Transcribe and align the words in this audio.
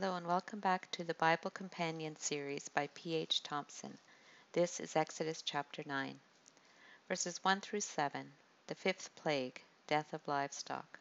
Hello 0.00 0.14
and 0.14 0.28
welcome 0.28 0.60
back 0.60 0.88
to 0.92 1.02
the 1.02 1.14
Bible 1.14 1.50
Companion 1.50 2.14
series 2.14 2.68
by 2.68 2.88
P.H. 2.94 3.42
Thompson. 3.42 3.98
This 4.52 4.78
is 4.78 4.94
Exodus 4.94 5.42
chapter 5.42 5.82
9, 5.84 6.20
verses 7.08 7.42
1 7.42 7.60
through 7.60 7.80
7, 7.80 8.32
the 8.68 8.76
fifth 8.76 9.12
plague, 9.16 9.60
death 9.88 10.12
of 10.12 10.28
livestock. 10.28 11.00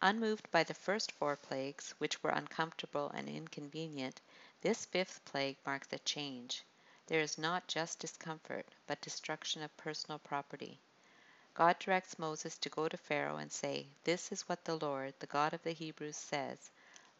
Unmoved 0.00 0.50
by 0.50 0.64
the 0.64 0.72
first 0.72 1.12
four 1.12 1.36
plagues, 1.36 1.94
which 1.98 2.22
were 2.22 2.30
uncomfortable 2.30 3.10
and 3.10 3.28
inconvenient, 3.28 4.22
this 4.62 4.86
fifth 4.86 5.22
plague 5.26 5.58
marks 5.66 5.88
a 5.92 5.98
change. 5.98 6.62
There 7.08 7.20
is 7.20 7.36
not 7.36 7.68
just 7.68 7.98
discomfort, 7.98 8.64
but 8.86 9.02
destruction 9.02 9.62
of 9.62 9.76
personal 9.76 10.18
property. 10.18 10.80
God 11.52 11.78
directs 11.78 12.18
Moses 12.18 12.56
to 12.56 12.70
go 12.70 12.88
to 12.88 12.96
Pharaoh 12.96 13.36
and 13.36 13.52
say, 13.52 13.86
This 14.04 14.32
is 14.32 14.48
what 14.48 14.64
the 14.64 14.78
Lord, 14.78 15.12
the 15.18 15.26
God 15.26 15.52
of 15.52 15.62
the 15.62 15.72
Hebrews, 15.72 16.16
says 16.16 16.70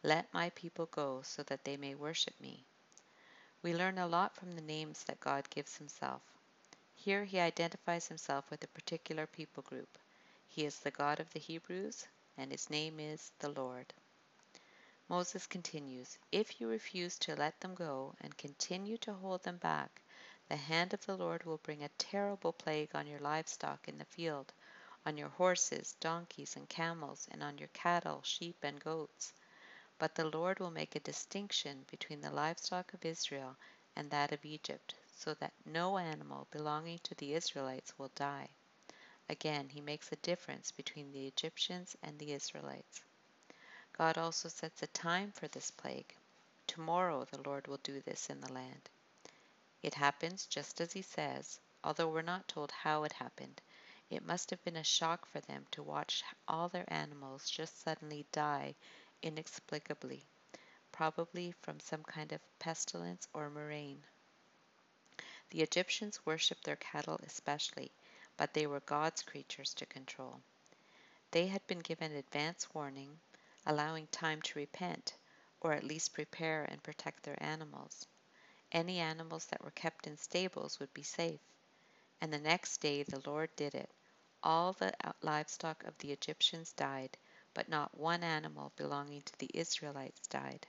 let 0.02 0.33
my 0.33 0.51
people 0.51 0.87
go 0.87 1.23
so 1.23 1.43
that 1.43 1.65
they 1.65 1.77
may 1.77 1.95
worship 1.95 2.41
me. 2.41 2.65
We 3.62 3.75
learn 3.75 3.98
a 3.98 4.06
lot 4.06 4.37
from 4.37 4.52
the 4.52 4.61
names 4.61 5.02
that 5.05 5.19
God 5.19 5.51
gives 5.51 5.77
himself. 5.77 6.23
Here 6.95 7.25
he 7.25 7.41
identifies 7.41 8.06
himself 8.06 8.51
with 8.51 8.62
a 8.62 8.69
particular 8.69 9.27
people 9.27 9.62
group. 9.62 9.98
He 10.47 10.65
is 10.65 10.79
the 10.79 10.91
God 10.91 11.19
of 11.19 11.33
the 11.33 11.41
Hebrews, 11.41 12.06
and 12.37 12.53
his 12.53 12.70
name 12.70 13.01
is 13.01 13.33
the 13.41 13.48
Lord. 13.48 13.92
Moses 15.09 15.47
continues, 15.47 16.19
If 16.30 16.61
you 16.61 16.69
refuse 16.69 17.19
to 17.19 17.34
let 17.34 17.61
them 17.61 17.75
go 17.75 18.15
and 18.20 18.37
continue 18.37 18.98
to 18.98 19.15
hold 19.15 19.42
them 19.42 19.56
back, 19.56 20.03
the 20.48 20.56
hand 20.56 20.95
of 20.95 21.05
the 21.06 21.17
Lord 21.17 21.45
will 21.45 21.59
bring 21.59 21.83
a 21.83 21.91
terrible 21.98 22.53
plague 22.53 22.95
on 22.95 23.06
your 23.06 23.19
livestock 23.19 23.89
in 23.89 23.98
the 23.98 24.05
field, 24.05 24.53
on 25.06 25.17
your 25.17 25.30
horses, 25.30 25.97
donkeys, 26.01 26.56
and 26.56 26.69
camels, 26.69 27.27
and 27.30 27.42
on 27.42 27.59
your 27.59 27.69
cattle, 27.69 28.23
sheep, 28.23 28.56
and 28.62 28.78
goats. 28.78 29.33
But 29.98 30.15
the 30.15 30.30
Lord 30.30 30.61
will 30.61 30.70
make 30.70 30.95
a 30.95 31.00
distinction 31.00 31.84
between 31.91 32.20
the 32.20 32.31
livestock 32.31 32.95
of 32.95 33.05
Israel 33.05 33.56
and 33.97 34.11
that 34.11 34.31
of 34.31 34.45
Egypt, 34.45 34.95
so 35.17 35.34
that 35.34 35.53
no 35.64 35.98
animal 35.98 36.47
belonging 36.53 37.00
to 37.00 37.17
the 37.17 37.34
Israelites 37.34 37.98
will 37.98 38.12
die. 38.14 38.48
Again, 39.28 39.69
he 39.69 39.81
makes 39.81 40.12
a 40.12 40.17
difference 40.17 40.70
between 40.70 41.11
the 41.11 41.27
Egyptians 41.27 41.97
and 42.03 42.17
the 42.19 42.33
Israelites. 42.33 43.03
God 43.92 44.17
also 44.17 44.48
sets 44.48 44.84
a 44.84 44.86
time 44.86 45.33
for 45.33 45.48
this 45.48 45.73
plague. 45.73 46.14
Tomorrow 46.69 47.25
the 47.25 47.42
Lord 47.42 47.67
will 47.67 47.78
do 47.78 48.01
this 48.01 48.30
in 48.30 48.41
the 48.41 48.53
land. 48.53 48.89
It 49.83 49.95
happens 49.95 50.47
just 50.47 50.80
as 50.80 50.92
he 50.92 51.03
says, 51.03 51.58
although 51.83 52.08
we're 52.08 52.23
not 52.23 52.47
told 52.47 52.70
how 52.70 53.03
it 53.03 53.12
happened. 53.12 53.61
It 54.11 54.25
must 54.25 54.51
have 54.51 54.62
been 54.62 54.77
a 54.77 54.84
shock 54.84 55.27
for 55.27 55.41
them 55.41 55.67
to 55.73 55.83
watch 55.83 56.23
all 56.47 56.69
their 56.69 56.84
animals 56.86 57.51
just 57.51 57.83
suddenly 57.83 58.25
die 58.30 58.77
inexplicably, 59.22 60.24
probably 60.92 61.52
from 61.62 61.80
some 61.80 62.02
kind 62.02 62.33
of 62.33 62.41
pestilence 62.58 63.28
or 63.33 63.50
murrain. 63.50 64.02
The 65.50 65.62
Egyptians 65.62 66.24
worshipped 66.27 66.64
their 66.64 66.77
cattle 66.77 67.20
especially, 67.22 67.91
but 68.36 68.55
they 68.55 68.66
were 68.66 68.80
God's 68.80 69.22
creatures 69.22 69.74
to 69.74 69.86
control. 69.86 70.41
They 71.30 71.46
had 71.46 71.66
been 71.66 71.80
given 71.80 72.12
advance 72.12 72.72
warning, 72.74 73.19
allowing 73.66 74.06
time 74.08 74.41
to 74.42 74.58
repent, 74.58 75.14
or 75.61 75.72
at 75.72 75.84
least 75.84 76.14
prepare 76.14 76.64
and 76.64 76.83
protect 76.83 77.22
their 77.22 77.42
animals. 77.42 78.06
Any 78.72 78.98
animals 78.98 79.46
that 79.46 79.64
were 79.64 79.70
kept 79.70 80.06
in 80.06 80.16
stables 80.16 80.78
would 80.78 80.92
be 80.94 81.02
safe. 81.02 81.41
And 82.20 82.33
the 82.33 82.39
next 82.39 82.78
day 82.78 83.02
the 83.02 83.22
Lord 83.27 83.55
did 83.56 83.74
it. 83.74 83.91
All 84.42 84.72
the 84.72 84.92
uh, 85.06 85.12
livestock 85.22 85.84
of 85.84 85.96
the 85.98 86.12
Egyptians 86.12 86.72
died, 86.72 87.16
but 87.59 87.69
not 87.69 87.98
one 87.98 88.23
animal 88.23 88.70
belonging 88.77 89.20
to 89.20 89.37
the 89.41 89.51
Israelites 89.53 90.28
died. 90.28 90.64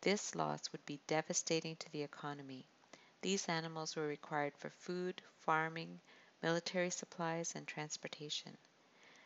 This 0.00 0.34
loss 0.34 0.72
would 0.72 0.86
be 0.86 1.02
devastating 1.06 1.76
to 1.76 1.92
the 1.92 2.02
economy. 2.02 2.64
These 3.20 3.46
animals 3.46 3.94
were 3.94 4.06
required 4.06 4.56
for 4.56 4.70
food, 4.70 5.20
farming, 5.40 6.00
military 6.42 6.88
supplies, 6.88 7.54
and 7.54 7.68
transportation. 7.68 8.56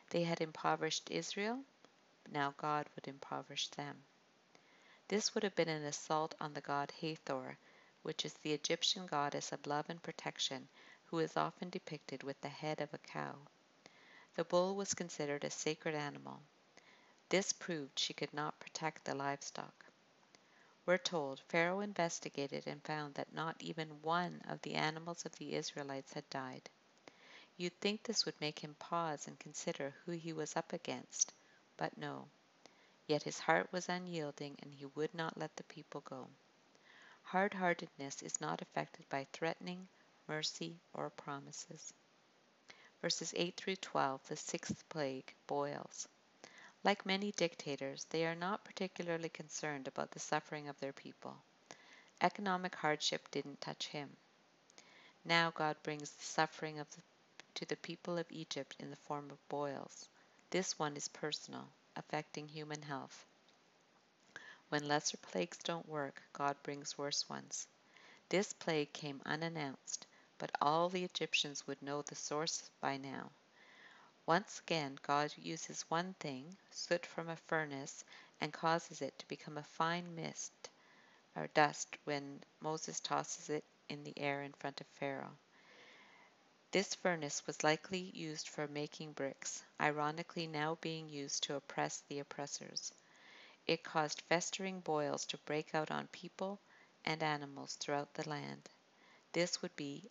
They 0.08 0.24
had 0.24 0.40
impoverished 0.40 1.08
Israel, 1.12 1.62
now 2.32 2.52
God 2.56 2.88
would 2.96 3.06
impoverish 3.06 3.68
them. 3.68 4.02
This 5.06 5.32
would 5.32 5.44
have 5.44 5.54
been 5.54 5.68
an 5.68 5.84
assault 5.84 6.34
on 6.40 6.52
the 6.52 6.60
god 6.60 6.92
Hathor, 7.00 7.58
which 8.02 8.24
is 8.24 8.34
the 8.34 8.54
Egyptian 8.54 9.06
goddess 9.06 9.52
of 9.52 9.68
love 9.68 9.88
and 9.88 10.02
protection, 10.02 10.68
who 11.04 11.20
is 11.20 11.36
often 11.36 11.70
depicted 11.70 12.24
with 12.24 12.40
the 12.40 12.48
head 12.48 12.80
of 12.80 12.92
a 12.92 12.98
cow. 12.98 13.36
The 14.36 14.44
bull 14.44 14.76
was 14.76 14.94
considered 14.94 15.44
a 15.44 15.50
sacred 15.50 15.94
animal. 15.94 16.42
This 17.28 17.52
proved 17.52 17.98
she 17.98 18.14
could 18.14 18.32
not 18.32 18.60
protect 18.60 19.04
the 19.04 19.14
livestock. 19.14 19.86
We're 20.86 20.98
told 20.98 21.40
Pharaoh 21.48 21.80
investigated 21.80 22.66
and 22.66 22.82
found 22.84 23.14
that 23.14 23.32
not 23.32 23.62
even 23.62 24.02
one 24.02 24.40
of 24.48 24.62
the 24.62 24.74
animals 24.74 25.24
of 25.24 25.32
the 25.36 25.54
Israelites 25.54 26.12
had 26.12 26.28
died. 26.30 26.70
You'd 27.56 27.80
think 27.80 28.02
this 28.02 28.24
would 28.24 28.40
make 28.40 28.58
him 28.58 28.74
pause 28.76 29.26
and 29.26 29.38
consider 29.38 29.94
who 30.04 30.12
he 30.12 30.32
was 30.32 30.56
up 30.56 30.72
against, 30.72 31.32
but 31.76 31.96
no. 31.98 32.28
Yet 33.06 33.22
his 33.24 33.38
heart 33.40 33.72
was 33.72 33.88
unyielding 33.88 34.56
and 34.62 34.72
he 34.74 34.86
would 34.86 35.14
not 35.14 35.36
let 35.38 35.56
the 35.56 35.64
people 35.64 36.02
go. 36.02 36.28
Hard 37.22 37.54
heartedness 37.54 38.22
is 38.22 38.40
not 38.40 38.62
affected 38.62 39.08
by 39.08 39.26
threatening, 39.32 39.88
mercy, 40.26 40.80
or 40.94 41.10
promises 41.10 41.92
verses 43.00 43.32
8 43.36 43.56
through 43.56 43.76
12, 43.76 44.26
the 44.28 44.36
sixth 44.36 44.88
plague, 44.88 45.34
boils. 45.46 46.06
Like 46.84 47.04
many 47.04 47.32
dictators, 47.32 48.04
they 48.10 48.26
are 48.26 48.34
not 48.34 48.64
particularly 48.64 49.28
concerned 49.28 49.88
about 49.88 50.10
the 50.10 50.18
suffering 50.18 50.68
of 50.68 50.78
their 50.80 50.92
people. 50.92 51.36
Economic 52.20 52.74
hardship 52.74 53.30
didn't 53.30 53.60
touch 53.60 53.88
him. 53.88 54.16
Now 55.24 55.50
God 55.50 55.76
brings 55.82 56.10
the 56.10 56.24
suffering 56.24 56.78
of 56.78 56.90
the, 56.90 57.02
to 57.54 57.66
the 57.66 57.76
people 57.76 58.18
of 58.18 58.26
Egypt 58.30 58.76
in 58.78 58.90
the 58.90 58.96
form 58.96 59.30
of 59.30 59.48
boils. 59.48 60.08
This 60.50 60.78
one 60.78 60.96
is 60.96 61.08
personal, 61.08 61.68
affecting 61.96 62.48
human 62.48 62.82
health. 62.82 63.26
When 64.70 64.86
lesser 64.86 65.16
plagues 65.16 65.58
don't 65.58 65.88
work, 65.88 66.22
God 66.32 66.56
brings 66.62 66.96
worse 66.96 67.28
ones. 67.28 67.66
This 68.28 68.52
plague 68.52 68.92
came 68.92 69.20
unannounced, 69.26 70.06
but 70.40 70.50
all 70.62 70.88
the 70.88 71.04
Egyptians 71.04 71.66
would 71.66 71.82
know 71.82 72.00
the 72.00 72.14
source 72.14 72.70
by 72.80 72.96
now. 72.96 73.30
Once 74.24 74.58
again, 74.60 74.98
God 75.02 75.32
uses 75.36 75.82
one 75.90 76.14
thing, 76.14 76.56
soot 76.70 77.04
from 77.04 77.28
a 77.28 77.36
furnace, 77.36 78.04
and 78.40 78.50
causes 78.50 79.02
it 79.02 79.18
to 79.18 79.28
become 79.28 79.58
a 79.58 79.62
fine 79.62 80.14
mist 80.14 80.70
or 81.36 81.46
dust 81.48 81.98
when 82.04 82.42
Moses 82.60 83.00
tosses 83.00 83.50
it 83.50 83.64
in 83.90 84.02
the 84.02 84.18
air 84.18 84.42
in 84.42 84.52
front 84.54 84.80
of 84.80 84.86
Pharaoh. 84.86 85.36
This 86.70 86.94
furnace 86.94 87.46
was 87.46 87.62
likely 87.62 88.10
used 88.14 88.48
for 88.48 88.66
making 88.66 89.12
bricks, 89.12 89.62
ironically 89.80 90.46
now 90.46 90.78
being 90.80 91.08
used 91.08 91.42
to 91.42 91.56
oppress 91.56 92.02
the 92.08 92.20
oppressors. 92.20 92.94
It 93.66 93.84
caused 93.84 94.22
festering 94.22 94.80
boils 94.80 95.26
to 95.26 95.38
break 95.38 95.74
out 95.74 95.90
on 95.90 96.06
people 96.08 96.60
and 97.04 97.22
animals 97.22 97.74
throughout 97.74 98.14
the 98.14 98.28
land. 98.28 98.68
This 99.32 99.60
would 99.62 99.76
be 99.76 100.10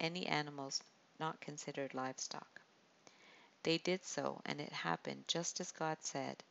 any 0.00 0.26
animals 0.26 0.82
not 1.18 1.40
considered 1.40 1.94
livestock. 1.94 2.60
They 3.62 3.78
did 3.78 4.04
so, 4.04 4.40
and 4.44 4.60
it 4.60 4.72
happened 4.72 5.28
just 5.28 5.60
as 5.60 5.72
God 5.72 6.02
said. 6.02 6.42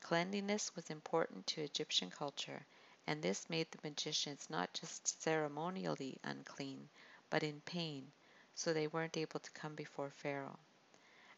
Cleanliness 0.00 0.74
was 0.76 0.90
important 0.90 1.46
to 1.48 1.62
Egyptian 1.62 2.10
culture, 2.10 2.66
and 3.06 3.22
this 3.22 3.50
made 3.50 3.70
the 3.70 3.78
magicians 3.82 4.50
not 4.50 4.72
just 4.74 5.22
ceremonially 5.22 6.18
unclean, 6.24 6.88
but 7.30 7.42
in 7.42 7.60
pain, 7.62 8.12
so 8.54 8.72
they 8.72 8.86
weren't 8.86 9.16
able 9.16 9.40
to 9.40 9.50
come 9.52 9.74
before 9.74 10.10
Pharaoh. 10.10 10.58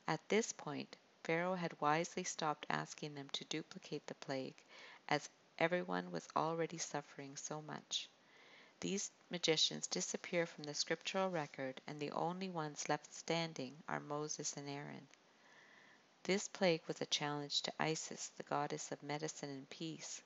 At 0.06 0.28
this 0.28 0.52
point, 0.52 0.96
Pharaoh 1.24 1.54
had 1.56 1.80
wisely 1.80 2.24
stopped 2.24 2.66
asking 2.70 3.14
them 3.14 3.28
to 3.30 3.44
duplicate 3.44 4.06
the 4.06 4.14
plague, 4.14 4.62
as 5.08 5.28
everyone 5.58 6.10
was 6.10 6.28
already 6.36 6.78
suffering 6.78 7.36
so 7.36 7.62
much. 7.62 8.08
These 8.82 9.12
magicians 9.30 9.86
disappear 9.86 10.44
from 10.44 10.64
the 10.64 10.74
scriptural 10.74 11.30
record, 11.30 11.80
and 11.86 12.00
the 12.00 12.10
only 12.10 12.50
ones 12.50 12.88
left 12.88 13.14
standing 13.14 13.80
are 13.86 14.00
Moses 14.00 14.56
and 14.56 14.68
Aaron. 14.68 15.06
This 16.24 16.48
plague 16.48 16.82
was 16.88 17.00
a 17.00 17.06
challenge 17.06 17.62
to 17.62 17.72
Isis, 17.78 18.32
the 18.36 18.42
goddess 18.42 18.90
of 18.90 19.00
medicine 19.04 19.50
and 19.50 19.70
peace. 19.70 20.20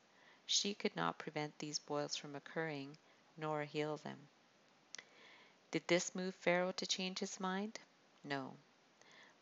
She 0.46 0.72
could 0.72 0.96
not 0.96 1.18
prevent 1.18 1.58
these 1.58 1.78
boils 1.78 2.16
from 2.16 2.34
occurring, 2.34 2.96
nor 3.36 3.64
heal 3.64 3.98
them. 3.98 4.26
Did 5.70 5.86
this 5.86 6.14
move 6.14 6.34
Pharaoh 6.34 6.72
to 6.72 6.86
change 6.86 7.18
his 7.18 7.38
mind? 7.38 7.78
No. 8.24 8.56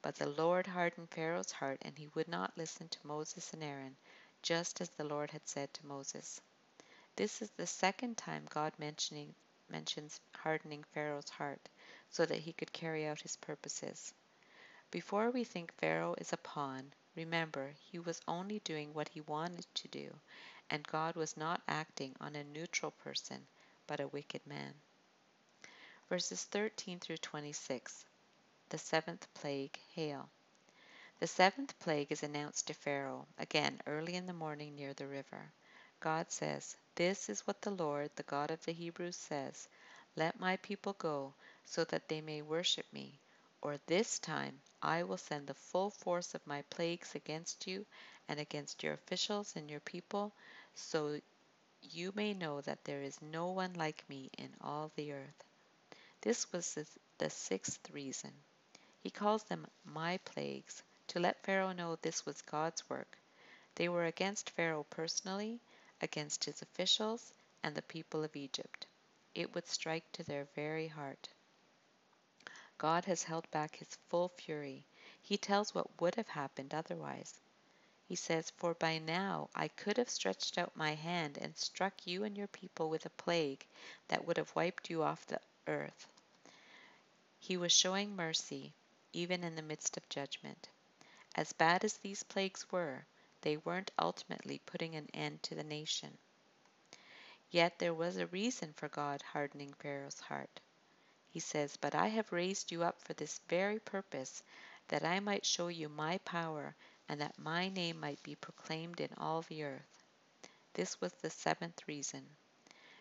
But 0.03 0.17
the 0.17 0.27
Lord 0.27 0.67
hardened 0.67 1.11
Pharaoh's 1.11 1.53
heart, 1.53 1.79
and 1.83 1.97
he 1.97 2.09
would 2.17 2.27
not 2.27 2.59
listen 2.59 2.89
to 2.89 3.07
Moses 3.07 3.53
and 3.53 3.63
Aaron, 3.63 3.97
just 4.43 4.81
as 4.81 4.89
the 4.89 5.05
Lord 5.05 5.31
had 5.31 5.47
said 5.47 5.73
to 5.75 5.87
Moses. 5.87 6.41
This 7.17 7.41
is 7.43 7.51
the 7.51 7.67
second 7.67 8.19
time 8.19 8.45
God 8.51 8.73
mentioning, 8.77 9.37
mentions 9.69 10.21
hardening 10.35 10.83
Pharaoh's 10.83 11.29
heart 11.29 11.69
so 12.11 12.27
that 12.27 12.41
he 12.41 12.53
could 12.53 12.73
carry 12.73 13.07
out 13.07 13.21
his 13.21 13.37
purposes. 13.37 14.13
Before 14.91 15.31
we 15.31 15.45
think 15.45 15.73
Pharaoh 15.75 16.17
is 16.19 16.33
a 16.33 16.37
pawn, 16.37 16.93
remember 17.15 17.73
he 17.91 18.01
was 18.01 18.21
only 18.27 18.59
doing 18.61 18.93
what 18.93 19.09
he 19.09 19.21
wanted 19.21 19.67
to 19.75 19.89
do, 19.89 20.19
and 20.71 20.87
God 20.89 21.15
was 21.15 21.37
not 21.37 21.63
acting 21.69 22.17
on 22.21 22.35
a 22.35 22.43
neutral 22.43 22.91
person, 22.91 23.47
but 23.87 24.01
a 24.01 24.09
wicked 24.09 24.45
man. 24.45 24.75
Verses 26.09 26.43
13 26.45 26.99
through 26.99 27.19
26 27.19 28.05
The 28.71 28.79
seventh 28.79 29.33
plague, 29.35 29.79
hail. 29.95 30.29
The 31.21 31.29
seventh 31.29 31.79
plague 31.79 32.11
is 32.11 32.25
announced 32.25 32.67
to 32.67 32.75
Pharaoh, 32.75 33.29
again 33.39 33.81
early 33.87 34.17
in 34.17 34.27
the 34.27 34.33
morning 34.33 34.75
near 34.75 34.95
the 34.95 35.07
river. 35.07 35.53
God 36.01 36.33
says, 36.33 36.77
This 36.97 37.29
is 37.29 37.47
what 37.47 37.63
the 37.63 37.71
Lord, 37.71 38.11
the 38.17 38.23
God 38.23 38.51
of 38.51 38.65
the 38.65 38.73
Hebrews, 38.73 39.17
says 39.17 39.69
Let 40.17 40.41
my 40.41 40.57
people 40.59 40.95
go, 40.95 41.35
so 41.65 41.85
that 41.85 42.09
they 42.09 42.21
may 42.21 42.43
worship 42.43 42.87
me, 42.93 43.19
or 43.63 43.79
this 43.87 44.19
time 44.19 44.61
I 44.83 45.03
will 45.03 45.19
send 45.19 45.47
the 45.47 45.55
full 45.55 45.91
force 45.91 46.35
of 46.35 46.47
my 46.47 46.63
plagues 46.71 47.15
against 47.15 47.67
you 47.67 47.87
and 48.29 48.41
against 48.41 48.83
your 48.83 48.95
officials 48.95 49.57
and 49.57 49.71
your 49.71 49.81
people, 49.81 50.33
so 50.75 51.21
you 51.83 52.13
may 52.15 52.35
know 52.35 52.61
that 52.63 52.85
there 52.85 53.03
is 53.03 53.21
no 53.23 53.49
one 53.51 53.75
like 53.75 54.09
me 54.09 54.31
in 54.39 54.55
all 54.61 54.91
the 54.97 55.13
earth. 55.13 55.45
This 56.23 56.53
was 56.53 56.79
the 57.19 57.31
sixth 57.31 57.91
reason. 57.91 58.33
He 59.03 59.11
calls 59.11 59.45
them 59.45 59.67
my 59.85 60.19
plagues 60.19 60.83
to 61.09 61.21
let 61.21 61.45
Pharaoh 61.45 61.73
know 61.73 61.97
this 61.97 62.27
was 62.27 62.43
God's 62.43 62.89
work. 62.91 63.19
They 63.77 63.89
were 63.89 64.07
against 64.07 64.51
Pharaoh 64.51 64.85
personally, 64.91 65.61
against 66.01 66.45
his 66.45 66.63
officials, 66.63 67.33
and 67.63 67.75
the 67.75 67.83
people 67.83 68.23
of 68.25 68.37
Egypt. 68.37 68.87
It 69.35 69.55
would 69.55 69.67
strike 69.67 70.11
to 70.13 70.23
their 70.23 70.45
very 70.55 70.89
heart. 70.89 71.29
God 72.79 73.05
has 73.05 73.23
held 73.23 73.51
back 73.51 73.77
his 73.77 73.97
full 74.09 74.29
fury. 74.29 74.85
He 75.23 75.39
tells 75.39 75.75
what 75.75 76.01
would 76.01 76.15
have 76.17 76.29
happened 76.29 76.75
otherwise. 76.75 77.41
He 78.07 78.17
says, 78.17 78.51
For 78.51 78.75
by 78.75 78.99
now 78.99 79.49
I 79.55 79.69
could 79.69 79.97
have 79.97 80.11
stretched 80.11 80.59
out 80.59 80.77
my 80.77 80.95
hand 80.95 81.39
and 81.39 81.57
struck 81.57 82.07
you 82.07 82.25
and 82.25 82.37
your 82.37 82.49
people 82.49 82.91
with 82.91 83.07
a 83.07 83.11
plague 83.11 83.67
that 84.09 84.25
would 84.27 84.37
have 84.37 84.55
wiped 84.55 84.91
you 84.91 85.03
off 85.03 85.27
the 85.27 85.41
earth. 85.67 86.07
He 87.39 87.57
was 87.57 87.73
showing 87.73 88.15
mercy, 88.15 88.75
even 89.13 89.43
in 89.43 89.55
the 89.55 89.63
midst 89.63 89.97
of 89.97 90.09
judgment. 90.09 90.69
As 91.35 91.53
bad 91.53 91.85
as 91.85 91.97
these 91.99 92.23
plagues 92.23 92.71
were, 92.71 93.07
they 93.45 93.59
weren't 93.59 93.93
ultimately 93.99 94.59
putting 94.67 94.97
an 94.97 95.07
end 95.13 95.43
to 95.43 95.55
the 95.55 95.63
nation. 95.63 96.17
Yet 97.51 97.79
there 97.79 97.93
was 97.93 98.17
a 98.17 98.27
reason 98.29 98.73
for 98.73 98.89
God 98.89 99.21
hardening 99.21 99.75
Pharaoh's 99.75 100.19
heart. 100.19 100.61
He 101.29 101.41
says, 101.41 101.77
But 101.77 101.95
I 101.95 102.09
have 102.09 102.33
raised 102.33 102.73
you 102.73 102.83
up 102.83 103.03
for 103.03 103.13
this 103.13 103.41
very 103.47 103.79
purpose, 103.79 104.43
that 104.89 105.05
I 105.05 105.21
might 105.21 105.45
show 105.45 105.69
you 105.69 105.91
my 105.91 106.17
power, 106.19 106.75
and 107.09 107.21
that 107.21 107.39
my 107.39 107.69
name 107.69 108.01
might 108.01 108.23
be 108.23 108.35
proclaimed 108.35 109.01
in 109.01 109.13
all 109.19 109.43
the 109.43 109.65
earth. 109.65 110.05
This 110.73 111.01
was 111.03 111.13
the 111.13 111.31
seventh 111.31 111.87
reason. 111.87 112.27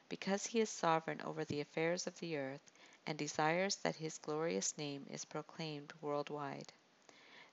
Because 0.10 0.46
he 0.46 0.60
is 0.60 0.70
sovereign 0.70 1.22
over 1.22 1.46
the 1.46 1.62
affairs 1.62 2.06
of 2.06 2.20
the 2.20 2.36
earth, 2.36 2.74
and 3.08 3.18
desires 3.18 3.78
that 3.78 3.96
his 3.96 4.18
glorious 4.18 4.78
name 4.78 5.08
is 5.10 5.24
proclaimed 5.24 5.94
worldwide. 6.02 6.74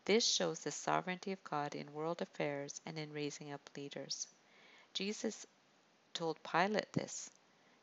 This 0.06 0.26
shows 0.26 0.60
the 0.60 0.72
sovereignty 0.72 1.30
of 1.30 1.44
God 1.44 1.74
in 1.74 1.92
world 1.92 2.22
affairs 2.22 2.80
and 2.86 2.98
in 2.98 3.12
raising 3.12 3.52
up 3.52 3.70
leaders. 3.76 4.26
Jesus 4.94 5.46
told 6.14 6.42
Pilate 6.42 6.92
this. 6.92 7.30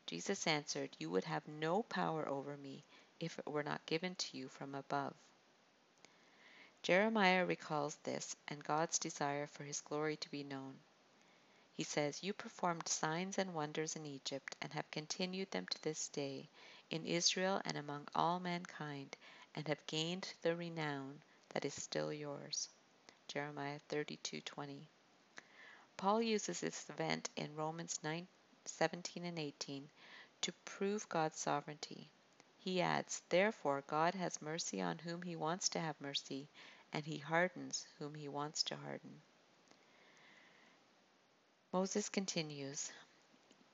Jesus 0.04 0.46
answered, 0.46 0.90
You 0.98 1.10
would 1.10 1.24
have 1.24 1.46
no 1.46 1.84
power 1.84 2.28
over 2.28 2.56
me 2.56 2.82
if 3.20 3.38
it 3.38 3.46
were 3.46 3.62
not 3.62 3.86
given 3.86 4.14
to 4.16 4.36
you 4.36 4.48
from 4.48 4.74
above. 4.74 5.14
Jeremiah 6.82 7.44
recalls 7.44 7.96
this 7.96 8.34
and 8.48 8.64
God's 8.64 8.98
desire 8.98 9.46
for 9.46 9.64
his 9.64 9.80
glory 9.80 10.16
to 10.16 10.30
be 10.30 10.42
known. 10.42 10.78
He 11.76 11.84
says, 11.84 12.24
You 12.24 12.32
performed 12.32 12.88
signs 12.88 13.38
and 13.38 13.54
wonders 13.54 13.94
in 13.94 14.04
Egypt 14.04 14.56
and 14.60 14.72
have 14.72 14.90
continued 14.90 15.50
them 15.52 15.66
to 15.68 15.82
this 15.82 16.08
day 16.08 16.48
in 16.90 17.06
Israel 17.06 17.62
and 17.64 17.76
among 17.76 18.08
all 18.14 18.40
mankind, 18.40 19.16
and 19.54 19.68
have 19.68 19.86
gained 19.86 20.34
the 20.42 20.56
renown 20.56 21.22
that 21.50 21.64
is 21.64 21.74
still 21.74 22.12
yours. 22.12 22.68
Jeremiah 23.28 23.80
32:20. 23.88 24.86
Paul 25.96 26.22
uses 26.22 26.60
this 26.60 26.88
event 26.88 27.30
in 27.36 27.56
Romans 27.56 28.00
9:17 28.02 29.24
and 29.24 29.38
18 29.38 29.90
to 30.42 30.52
prove 30.64 31.08
God's 31.08 31.38
sovereignty. 31.38 32.08
He 32.58 32.80
adds, 32.80 33.22
Therefore 33.28 33.82
God 33.86 34.14
has 34.14 34.42
mercy 34.42 34.80
on 34.80 34.98
whom 34.98 35.22
he 35.22 35.36
wants 35.36 35.68
to 35.70 35.80
have 35.80 36.00
mercy, 36.00 36.48
and 36.92 37.04
he 37.04 37.18
hardens 37.18 37.86
whom 37.98 38.14
he 38.14 38.28
wants 38.28 38.62
to 38.64 38.76
harden. 38.76 39.22
Moses 41.72 42.08
continues, 42.08 42.92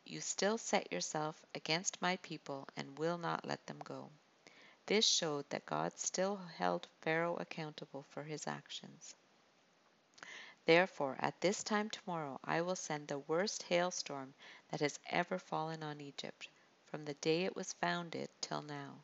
You 0.05 0.21
still 0.21 0.59
set 0.59 0.93
yourself 0.93 1.45
against 1.55 2.03
my 2.03 2.17
people 2.19 2.69
and 2.77 2.99
will 2.99 3.19
not 3.19 3.45
let 3.45 3.67
them 3.67 3.79
go. 3.79 4.11
This 4.87 5.07
showed 5.07 5.49
that 5.49 5.65
God 5.65 5.99
still 5.99 6.37
held 6.37 6.89
Pharaoh 7.01 7.37
accountable 7.37 8.03
for 8.11 8.23
his 8.25 8.47
actions. 8.47 9.15
Therefore, 10.67 11.17
at 11.21 11.41
this 11.41 11.63
time 11.63 11.91
tomorrow, 11.91 12.39
I 12.45 12.61
will 12.61 12.77
send 12.77 13.09
the 13.09 13.19
worst 13.19 13.63
hailstorm 13.65 14.35
that 14.69 14.81
has 14.81 14.99
ever 15.07 15.39
fallen 15.39 15.83
on 15.83 16.01
Egypt, 16.01 16.49
from 16.85 17.05
the 17.05 17.15
day 17.15 17.45
it 17.45 17.57
was 17.57 17.73
founded 17.75 18.29
till 18.41 18.63
now. 18.63 19.03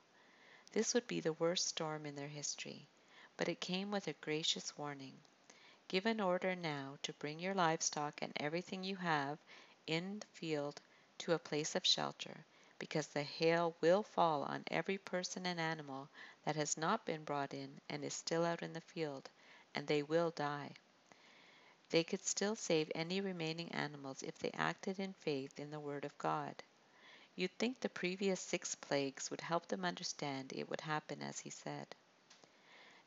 This 0.73 0.95
would 0.95 1.07
be 1.07 1.21
the 1.21 1.33
worst 1.35 1.67
storm 1.67 2.07
in 2.07 2.15
their 2.15 2.29
history, 2.29 2.87
but 3.37 3.49
it 3.49 3.61
came 3.61 3.91
with 3.91 4.07
a 4.07 4.13
gracious 4.15 4.77
warning. 4.77 5.21
Give 5.89 6.07
an 6.07 6.21
order 6.21 6.55
now 6.55 6.99
to 7.03 7.13
bring 7.15 7.39
your 7.39 7.55
livestock 7.55 8.23
and 8.23 8.33
everything 8.37 8.85
you 8.85 8.97
have 8.97 9.39
in 9.87 10.21
the 10.21 10.27
field 10.27 10.81
to 11.19 11.33
a 11.33 11.39
place 11.39 11.75
of 11.75 11.87
shelter, 11.87 12.45
because 12.81 13.07
the 13.09 13.23
hail 13.23 13.77
will 13.81 14.03
fall 14.03 14.43
on 14.43 14.65
every 14.73 14.99
person 14.99 15.47
and 15.47 15.61
animal 15.61 16.09
that 16.45 16.57
has 16.57 16.77
not 16.77 17.05
been 17.05 17.23
brought 17.23 17.55
in 17.55 17.81
and 17.89 18.03
is 18.03 18.15
still 18.15 18.45
out 18.45 18.63
in 18.63 18.73
the 18.73 18.81
field, 18.81 19.31
and 19.75 19.87
they 19.87 20.03
will 20.03 20.31
die. 20.31 20.73
They 21.91 22.03
could 22.03 22.25
still 22.25 22.57
save 22.57 22.91
any 22.95 23.21
remaining 23.21 23.71
animals 23.73 24.23
if 24.23 24.39
they 24.39 24.51
acted 24.53 24.99
in 24.99 25.13
faith 25.13 25.61
in 25.61 25.71
the 25.71 25.79
Word 25.79 26.05
of 26.05 26.17
God. 26.19 26.63
You'd 27.37 27.57
think 27.59 27.81
the 27.81 27.89
previous 27.89 28.41
six 28.41 28.75
plagues 28.75 29.31
would 29.31 29.41
help 29.43 29.67
them 29.67 29.85
understand 29.85 30.53
it 30.53 30.71
would 30.71 30.81
happen 30.81 31.21
as 31.23 31.39
he 31.39 31.51
said. 31.51 31.95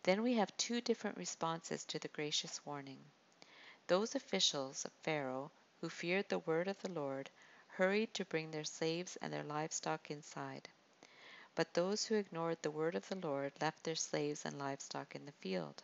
Then 0.04 0.22
we 0.22 0.36
have 0.36 0.56
two 0.58 0.82
different 0.82 1.18
responses 1.18 1.84
to 1.86 1.98
the 1.98 2.10
gracious 2.10 2.64
warning. 2.66 3.04
Those 3.88 4.16
officials 4.16 4.86
of 4.86 4.92
Pharaoh 5.02 5.52
who 5.82 5.90
feared 5.90 6.30
the 6.30 6.40
word 6.40 6.68
of 6.68 6.80
the 6.82 6.92
Lord 6.92 7.30
hurried 7.76 8.14
to 8.14 8.26
bring 8.26 8.52
their 8.52 8.64
slaves 8.64 9.18
and 9.22 9.34
their 9.34 9.44
livestock 9.44 10.12
inside. 10.12 10.70
But 11.56 11.74
those 11.74 12.06
who 12.06 12.16
ignored 12.16 12.60
the 12.62 12.72
word 12.72 12.96
of 12.96 13.08
the 13.10 13.16
Lord 13.16 13.54
left 13.60 13.84
their 13.84 13.96
slaves 13.96 14.46
and 14.46 14.60
livestock 14.60 15.16
in 15.16 15.26
the 15.26 15.32
field. 15.32 15.84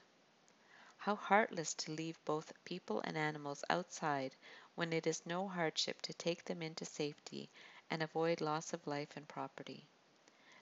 How 0.97 1.15
heartless 1.15 1.73
to 1.75 1.91
leave 1.91 2.23
both 2.25 2.53
people 2.63 3.01
and 3.01 3.17
animals 3.17 3.63
outside 3.69 4.35
when 4.75 4.93
it 4.93 5.07
is 5.07 5.25
no 5.25 5.47
hardship 5.47 6.01
to 6.03 6.13
take 6.13 6.45
them 6.45 6.61
into 6.61 6.85
safety 6.85 7.49
and 7.89 8.03
avoid 8.03 8.41
loss 8.41 8.73
of 8.73 8.85
life 8.85 9.15
and 9.15 9.27
property. 9.27 9.87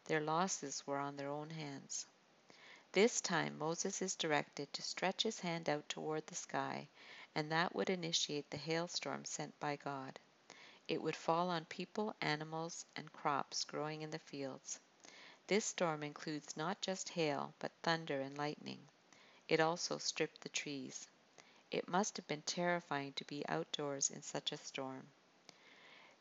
Their 0.05 0.22
losses 0.22 0.86
were 0.88 1.00
on 1.00 1.17
their 1.17 1.29
own 1.29 1.50
hands. 1.50 2.05
This 2.93 3.19
time 3.19 3.57
Moses 3.57 4.01
is 4.01 4.15
directed 4.15 4.72
to 4.72 4.81
stretch 4.81 5.24
his 5.24 5.41
hand 5.41 5.67
out 5.67 5.89
toward 5.89 6.25
the 6.27 6.36
sky, 6.36 6.88
and 7.36 7.51
that 7.51 7.75
would 7.75 7.89
initiate 7.89 8.50
the 8.50 8.57
hailstorm 8.57 9.25
sent 9.25 9.60
by 9.60 9.75
God. 9.75 10.19
It 10.88 11.01
would 11.01 11.15
fall 11.15 11.50
on 11.50 11.65
people, 11.65 12.15
animals, 12.22 12.86
and 12.96 13.12
crops 13.12 13.65
growing 13.65 14.01
in 14.01 14.12
the 14.12 14.20
fields. 14.20 14.79
This 15.48 15.65
storm 15.65 16.03
includes 16.03 16.56
not 16.56 16.82
just 16.82 17.10
hail, 17.10 17.53
but 17.60 17.72
thunder 17.84 18.22
and 18.22 18.38
lightning. 18.38 18.88
It 19.50 19.60
also 19.60 19.98
stripped 19.98 20.41
the 20.41 20.50
trees. 20.50 21.08
It 21.72 21.88
must 21.89 22.15
have 22.17 22.27
been 22.27 22.41
terrifying 22.44 23.13
to 23.13 23.25
be 23.25 23.48
outdoors 23.50 24.10
in 24.10 24.22
such 24.22 24.51
a 24.51 24.58
storm. 24.58 25.08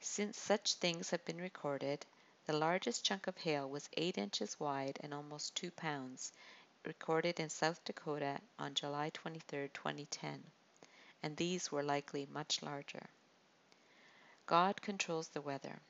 Since 0.01 0.39
such 0.39 0.75
things 0.75 1.11
have 1.11 1.25
been 1.25 1.41
recorded, 1.41 2.05
the 2.47 2.53
largest 2.53 3.05
chunk 3.05 3.27
of 3.27 3.37
hail 3.37 3.69
was 3.69 3.89
8 3.93 4.19
inches 4.19 4.59
wide 4.61 4.99
and 5.03 5.15
almost 5.15 5.55
2 5.55 5.71
pounds, 5.71 6.33
recorded 6.85 7.41
in 7.41 7.51
South 7.51 7.85
Dakota 7.85 8.41
on 8.59 8.75
July 8.75 9.11
23, 9.11 9.69
2010, 9.69 10.45
and 11.23 11.37
these 11.37 11.73
were 11.73 11.83
likely 11.83 12.27
much 12.27 12.63
larger. 12.63 13.09
God 14.47 14.81
controls 14.81 15.27
the 15.29 15.41
weather. 15.41 15.81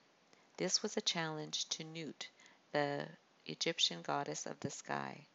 This 0.57 0.83
was 0.83 0.97
a 0.97 1.03
challenge 1.03 1.69
to 1.69 1.85
Nut, 1.85 2.27
the 2.73 3.07
Egyptian 3.45 4.01
goddess 4.01 4.47
of 4.47 4.59
the 4.61 4.71
sky. 4.71 5.27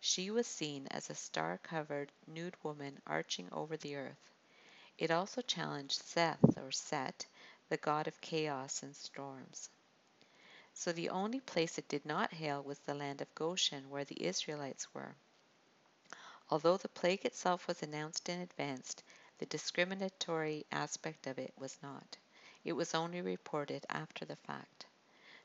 She 0.00 0.30
was 0.30 0.46
seen 0.46 0.86
as 0.86 1.10
a 1.10 1.14
star 1.14 1.58
covered 1.58 2.10
nude 2.26 2.56
woman 2.62 2.98
arching 3.06 3.50
over 3.52 3.76
the 3.76 3.96
earth. 3.96 4.30
It 4.96 5.10
also 5.10 5.42
challenged 5.42 6.00
Seth 6.00 6.56
or 6.56 6.72
Set, 6.72 7.26
the 7.68 7.76
god 7.76 8.08
of 8.08 8.20
chaos 8.22 8.82
and 8.82 8.96
storms. 8.96 9.68
So 10.72 10.90
the 10.90 11.10
only 11.10 11.40
place 11.40 11.76
it 11.76 11.88
did 11.88 12.06
not 12.06 12.32
hail 12.32 12.62
was 12.62 12.78
the 12.78 12.94
land 12.94 13.20
of 13.20 13.34
Goshen, 13.34 13.90
where 13.90 14.04
the 14.04 14.24
Israelites 14.24 14.94
were. 14.94 15.14
Although 16.48 16.78
the 16.78 16.88
plague 16.88 17.26
itself 17.26 17.68
was 17.68 17.82
announced 17.82 18.30
in 18.30 18.40
advance, 18.40 18.96
The 19.40 19.46
discriminatory 19.46 20.66
aspect 20.70 21.26
of 21.26 21.38
it 21.38 21.52
was 21.56 21.78
not. 21.82 22.16
It 22.64 22.72
was 22.72 22.94
only 22.94 23.22
reported 23.22 23.86
after 23.88 24.24
the 24.24 24.36
fact. 24.36 24.86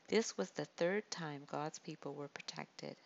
This 0.08 0.36
was 0.36 0.50
the 0.50 0.66
third 0.66 1.10
time 1.10 1.44
God's 1.46 1.78
people 1.78 2.14
were 2.14 2.28
protected. 2.28 2.96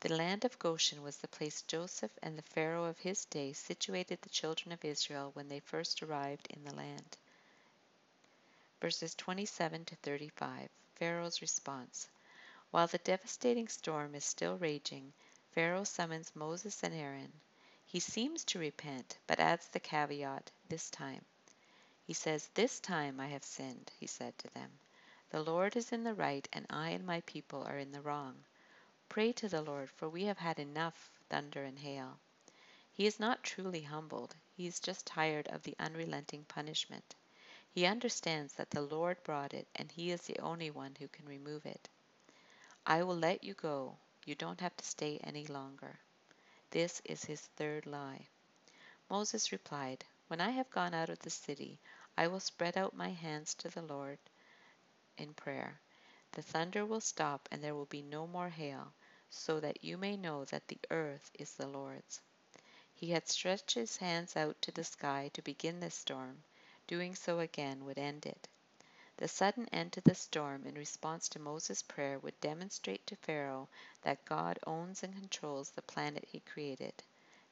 The 0.00 0.14
land 0.14 0.44
of 0.44 0.58
Goshen 0.58 1.02
was 1.02 1.18
the 1.18 1.28
place 1.28 1.62
Joseph 1.62 2.18
and 2.22 2.38
the 2.38 2.42
Pharaoh 2.42 2.84
of 2.84 2.98
his 2.98 3.24
day 3.24 3.52
situated 3.52 4.22
the 4.22 4.28
children 4.28 4.72
of 4.72 4.84
Israel 4.84 5.30
when 5.34 5.48
they 5.48 5.60
first 5.60 6.02
arrived 6.02 6.46
in 6.48 6.64
the 6.64 6.74
land. 6.74 7.16
Verses 8.80 9.14
27 9.14 9.84
to 9.84 9.96
35 9.96 10.68
Pharaoh's 10.94 11.42
response. 11.42 12.08
While 12.70 12.86
the 12.86 12.98
devastating 12.98 13.68
storm 13.68 14.14
is 14.14 14.24
still 14.24 14.58
raging, 14.58 15.12
Pharaoh 15.52 15.84
summons 15.84 16.32
Moses 16.34 16.82
and 16.82 16.94
Aaron. 16.94 17.32
He 17.84 18.00
seems 18.00 18.44
to 18.44 18.58
repent, 18.58 19.18
but 19.26 19.38
adds 19.38 19.68
the 19.68 19.80
caveat, 19.80 20.50
this 20.68 20.88
time. 20.88 21.24
He 22.04 22.12
says, 22.12 22.48
This 22.54 22.80
time 22.80 23.20
I 23.20 23.28
have 23.28 23.44
sinned, 23.44 23.92
he 23.98 24.06
said 24.06 24.36
to 24.38 24.48
them. 24.48 24.70
The 25.30 25.42
Lord 25.42 25.76
is 25.76 25.92
in 25.92 26.04
the 26.04 26.14
right, 26.14 26.48
and 26.52 26.66
I 26.68 26.90
and 26.90 27.06
my 27.06 27.20
people 27.22 27.62
are 27.62 27.78
in 27.78 27.92
the 27.92 28.02
wrong. 28.02 28.44
Pray 29.08 29.32
to 29.32 29.48
the 29.48 29.62
Lord, 29.62 29.90
for 29.90 30.08
we 30.08 30.24
have 30.24 30.38
had 30.38 30.58
enough 30.58 31.10
thunder 31.28 31.62
and 31.62 31.78
hail. 31.78 32.18
He 32.92 33.06
is 33.06 33.20
not 33.20 33.42
truly 33.42 33.82
humbled, 33.82 34.34
he 34.56 34.66
is 34.66 34.80
just 34.80 35.06
tired 35.06 35.48
of 35.48 35.62
the 35.62 35.76
unrelenting 35.78 36.44
punishment. 36.44 37.14
He 37.70 37.86
understands 37.86 38.52
that 38.54 38.70
the 38.70 38.82
Lord 38.82 39.22
brought 39.22 39.54
it, 39.54 39.66
and 39.74 39.90
he 39.90 40.10
is 40.10 40.22
the 40.22 40.38
only 40.40 40.70
one 40.70 40.94
who 40.98 41.08
can 41.08 41.26
remove 41.26 41.64
it. 41.64 41.88
I 42.84 43.02
will 43.02 43.16
let 43.16 43.44
you 43.44 43.54
go. 43.54 43.96
You 44.26 44.34
don't 44.34 44.60
have 44.60 44.76
to 44.76 44.84
stay 44.84 45.18
any 45.18 45.46
longer. 45.46 45.98
This 46.70 47.00
is 47.04 47.24
his 47.24 47.40
third 47.40 47.86
lie. 47.86 48.26
Moses 49.08 49.52
replied, 49.52 50.04
When 50.32 50.40
I 50.40 50.52
have 50.52 50.70
gone 50.70 50.94
out 50.94 51.10
of 51.10 51.18
the 51.18 51.28
city, 51.28 51.78
I 52.16 52.26
will 52.26 52.40
spread 52.40 52.78
out 52.78 52.96
my 52.96 53.10
hands 53.10 53.52
to 53.56 53.68
the 53.68 53.82
Lord 53.82 54.18
in 55.18 55.34
prayer. 55.34 55.78
The 56.30 56.40
thunder 56.40 56.86
will 56.86 57.02
stop, 57.02 57.50
and 57.52 57.62
there 57.62 57.74
will 57.74 57.84
be 57.84 58.00
no 58.00 58.26
more 58.26 58.48
hail, 58.48 58.94
so 59.28 59.60
that 59.60 59.84
you 59.84 59.98
may 59.98 60.16
know 60.16 60.46
that 60.46 60.68
the 60.68 60.78
earth 60.90 61.30
is 61.38 61.52
the 61.52 61.66
Lord's. 61.66 62.22
He 62.94 63.10
had 63.10 63.28
stretched 63.28 63.72
his 63.72 63.98
hands 63.98 64.34
out 64.34 64.56
to 64.62 64.72
the 64.72 64.84
sky 64.84 65.30
to 65.34 65.42
begin 65.42 65.80
this 65.80 65.96
storm. 65.96 66.42
Doing 66.86 67.14
so 67.14 67.38
again 67.40 67.84
would 67.84 67.98
end 67.98 68.24
it. 68.24 68.48
The 69.18 69.28
sudden 69.28 69.68
end 69.68 69.92
to 69.92 70.00
the 70.00 70.14
storm 70.14 70.64
in 70.64 70.76
response 70.76 71.28
to 71.28 71.40
Moses' 71.40 71.82
prayer 71.82 72.18
would 72.20 72.40
demonstrate 72.40 73.06
to 73.08 73.16
Pharaoh 73.16 73.68
that 74.00 74.24
God 74.24 74.58
owns 74.66 75.02
and 75.02 75.12
controls 75.12 75.68
the 75.68 75.82
planet 75.82 76.24
he 76.24 76.40
created. 76.40 77.02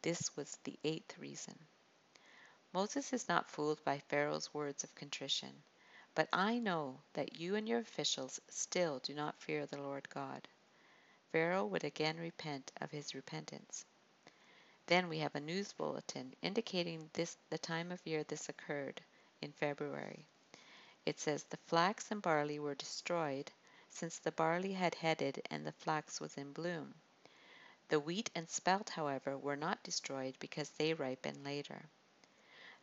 This 0.01 0.35
was 0.35 0.57
the 0.65 0.79
eighth 0.83 1.19
reason. 1.19 1.59
Moses 2.73 3.13
is 3.13 3.29
not 3.29 3.51
fooled 3.51 3.83
by 3.85 3.99
Pharaoh's 3.99 4.55
words 4.55 4.85
of 4.85 4.95
contrition. 4.95 5.63
But 6.15 6.29
I 6.33 6.59
know 6.59 7.01
that 7.15 7.41
you 7.41 7.55
and 7.55 7.69
your 7.69 7.79
officials 7.79 8.41
still 8.49 8.99
do 8.99 9.15
not 9.15 9.41
fear 9.41 9.67
the 9.67 9.81
Lord 9.81 10.09
God. 10.09 10.49
Pharaoh 11.33 11.67
would 11.67 11.85
again 11.85 12.19
repent 12.19 12.73
of 12.81 12.91
his 12.91 13.15
repentance. 13.15 13.85
Then 14.87 15.09
we 15.09 15.19
have 15.19 15.35
a 15.35 15.41
news 15.41 15.73
bulletin 15.73 16.35
indicating 16.43 17.11
this 17.13 17.37
the 17.49 17.59
time 17.59 17.93
of 17.93 18.05
year 18.07 18.25
this 18.25 18.49
occurred 18.49 19.01
in 19.41 19.53
February. 19.53 20.27
It 21.07 21.21
says 21.21 21.45
the 21.45 21.57
flax 21.57 22.11
and 22.11 22.21
barley 22.21 22.59
were 22.59 22.75
destroyed 22.75 23.53
since 23.89 24.19
the 24.19 24.33
barley 24.33 24.73
had 24.73 24.95
headed 24.95 25.43
and 25.51 25.67
the 25.67 25.73
flax 25.73 26.21
was 26.21 26.37
in 26.37 26.53
bloom. 26.53 26.95
The 27.89 28.01
wheat 28.01 28.31
and 28.35 28.49
spelt, 28.49 28.91
however, 28.91 29.39
were 29.39 29.57
not 29.57 29.83
destroyed 29.83 30.37
because 30.39 30.71
they 30.71 30.95
ripened 30.95 31.45
later. 31.45 31.89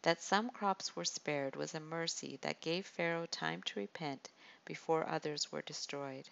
That 0.08 0.22
some 0.22 0.52
crops 0.52 0.96
were 0.96 1.04
spared 1.04 1.58
was 1.58 1.76
a 1.76 1.82
mercy 1.82 2.38
that 2.38 2.62
gave 2.62 2.88
Pharaoh 2.88 3.26
time 3.26 3.62
to 3.64 3.80
repent 3.82 4.30
before 4.64 5.06
others 5.06 5.52
were 5.52 5.62
destroyed. 5.62 6.30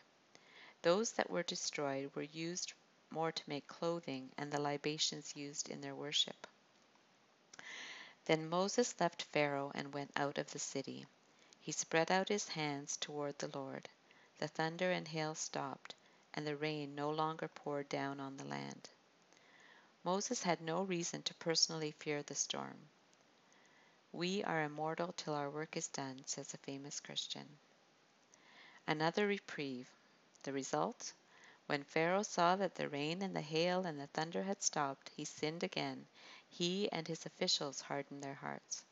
Those 0.81 1.11
that 1.11 1.29
were 1.29 1.43
destroyed 1.43 2.15
were 2.15 2.21
used 2.21 2.71
more 3.09 3.33
to 3.33 3.49
make 3.49 3.67
clothing 3.67 4.31
and 4.37 4.49
the 4.49 4.61
libations 4.61 5.35
used 5.35 5.67
in 5.67 5.81
their 5.81 5.93
worship. 5.93 6.47
Then 8.23 8.47
Moses 8.47 8.97
left 8.97 9.23
Pharaoh 9.23 9.73
and 9.75 9.93
went 9.93 10.13
out 10.15 10.37
of 10.37 10.51
the 10.51 10.59
city. 10.59 11.05
He 11.59 11.73
spread 11.73 12.09
out 12.09 12.29
his 12.29 12.47
hands 12.47 12.95
toward 12.95 13.37
the 13.39 13.51
Lord. 13.53 13.89
The 14.37 14.47
thunder 14.47 14.89
and 14.89 15.05
hail 15.05 15.35
stopped, 15.35 15.95
and 16.33 16.47
the 16.47 16.55
rain 16.55 16.95
no 16.95 17.09
longer 17.09 17.49
poured 17.49 17.89
down 17.89 18.21
on 18.21 18.37
the 18.37 18.45
land. 18.45 18.87
Moses 20.05 20.43
had 20.43 20.61
no 20.61 20.83
reason 20.83 21.23
to 21.23 21.33
personally 21.33 21.91
fear 21.91 22.23
the 22.23 22.35
storm. 22.35 22.87
We 24.17 24.45
are 24.45 24.63
immortal 24.63 25.11
till 25.17 25.33
our 25.33 25.49
work 25.49 25.75
is 25.75 25.89
done, 25.89 26.21
says 26.25 26.53
a 26.53 26.57
famous 26.59 27.01
Christian. 27.01 27.45
Another 28.87 29.27
reprieve. 29.27 29.89
The 30.43 30.53
result? 30.53 31.11
When 31.65 31.83
Pharaoh 31.83 32.23
saw 32.23 32.55
that 32.55 32.75
the 32.75 32.87
rain 32.87 33.21
and 33.21 33.35
the 33.35 33.41
hail 33.41 33.85
and 33.85 33.99
the 33.99 34.07
thunder 34.07 34.41
had 34.41 34.63
stopped, 34.63 35.11
he 35.17 35.25
sinned 35.25 35.63
again. 35.63 36.05
He 36.47 36.89
and 36.93 37.05
his 37.05 37.25
officials 37.25 37.81
hardened 37.81 38.23
their 38.23 38.35
hearts. 38.35 38.85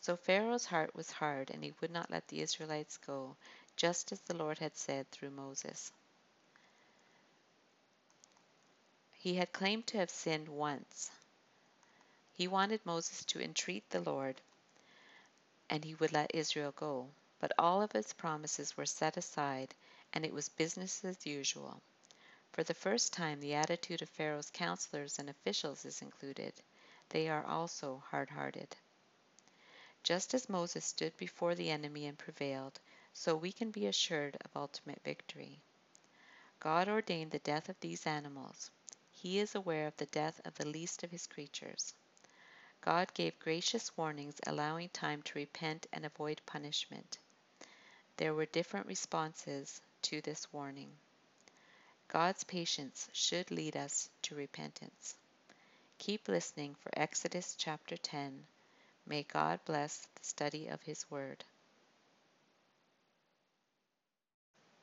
So 0.00 0.16
Pharaoh's 0.16 0.64
heart 0.64 0.92
was 0.96 1.08
hard, 1.08 1.50
and 1.50 1.62
he 1.62 1.72
would 1.80 1.92
not 1.92 2.10
let 2.10 2.26
the 2.26 2.40
Israelites 2.40 2.96
go, 2.96 3.36
just 3.76 4.10
as 4.10 4.22
the 4.22 4.36
Lord 4.36 4.58
had 4.58 4.76
said 4.76 5.08
through 5.12 5.30
Moses. 5.30 5.92
He 9.12 9.36
had 9.36 9.52
claimed 9.52 9.86
to 9.86 9.98
have 9.98 10.10
sinned 10.10 10.48
once. 10.48 11.12
He 12.32 12.48
wanted 12.48 12.84
Moses 12.84 13.24
to 13.26 13.40
entreat 13.40 13.88
the 13.90 14.00
Lord, 14.00 14.40
and 15.70 15.84
he 15.84 15.94
would 15.94 16.12
let 16.12 16.34
Israel 16.34 16.72
go. 16.72 17.08
But 17.38 17.52
all 17.58 17.82
of 17.82 17.92
his 17.92 18.12
promises 18.12 18.76
were 18.76 18.86
set 18.86 19.16
aside, 19.16 19.74
and 20.12 20.24
it 20.24 20.32
was 20.32 20.48
business 20.48 21.04
as 21.04 21.26
usual. 21.26 21.82
For 22.52 22.62
the 22.62 22.74
first 22.74 23.12
time, 23.12 23.40
the 23.40 23.54
attitude 23.54 24.00
of 24.02 24.08
Pharaoh's 24.08 24.50
counselors 24.50 25.18
and 25.18 25.28
officials 25.28 25.84
is 25.84 26.02
included. 26.02 26.52
They 27.08 27.28
are 27.28 27.44
also 27.44 28.02
hard 28.10 28.30
hearted. 28.30 28.76
Just 30.04 30.34
as 30.34 30.48
Moses 30.48 30.84
stood 30.84 31.16
before 31.16 31.54
the 31.54 31.70
enemy 31.70 32.06
and 32.06 32.18
prevailed, 32.18 32.78
so 33.12 33.34
we 33.34 33.52
can 33.52 33.70
be 33.70 33.86
assured 33.86 34.36
of 34.44 34.56
ultimate 34.56 35.02
victory. 35.02 35.58
God 36.60 36.88
ordained 36.88 37.30
the 37.30 37.38
death 37.40 37.68
of 37.68 37.80
these 37.80 38.06
animals. 38.06 38.70
He 39.10 39.38
is 39.38 39.54
aware 39.54 39.86
of 39.86 39.96
the 39.96 40.06
death 40.06 40.40
of 40.44 40.54
the 40.54 40.68
least 40.68 41.02
of 41.02 41.10
his 41.10 41.26
creatures. 41.26 41.94
God 42.84 43.14
gave 43.14 43.38
gracious 43.38 43.96
warnings 43.96 44.38
allowing 44.46 44.90
time 44.90 45.22
to 45.22 45.38
repent 45.38 45.86
and 45.90 46.04
avoid 46.04 46.42
punishment. 46.44 47.16
There 48.18 48.34
were 48.34 48.44
different 48.44 48.86
responses 48.86 49.80
to 50.02 50.20
this 50.20 50.52
warning. 50.52 50.90
God's 52.08 52.44
patience 52.44 53.08
should 53.14 53.50
lead 53.50 53.74
us 53.74 54.10
to 54.24 54.34
repentance. 54.34 55.14
Keep 55.96 56.28
listening 56.28 56.74
for 56.74 56.90
Exodus 56.92 57.54
chapter 57.56 57.96
10 57.96 58.44
May 59.06 59.22
God 59.22 59.60
bless 59.64 60.06
the 60.14 60.24
study 60.24 60.66
of 60.68 60.82
His 60.82 61.10
Word. 61.10 61.42